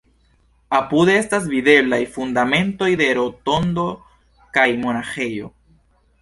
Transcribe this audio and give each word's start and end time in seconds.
Apude 0.77 1.17
estas 1.23 1.43
videblaj 1.51 1.99
fundamentoj 2.15 2.89
de 3.03 3.11
rotondo 3.19 3.85
kaj 4.59 4.65
monaĥejo. 4.87 5.53